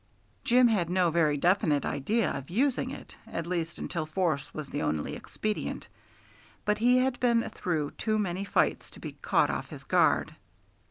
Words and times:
Jim 0.43 0.67
had 0.67 0.89
no 0.89 1.11
very 1.11 1.37
definite 1.37 1.85
idea 1.85 2.31
of 2.31 2.49
using 2.49 2.89
it, 2.89 3.15
at 3.27 3.45
least 3.45 3.77
until 3.77 4.07
force 4.07 4.51
was 4.51 4.67
the 4.71 4.81
only 4.81 5.15
expedient; 5.15 5.87
but 6.65 6.79
he 6.79 6.97
had 6.97 7.19
been 7.19 7.47
through 7.51 7.91
too 7.91 8.17
many 8.17 8.43
fights 8.43 8.89
to 8.89 8.99
be 8.99 9.11
caught 9.21 9.51
off 9.51 9.69
his 9.69 9.83
guard. 9.83 10.35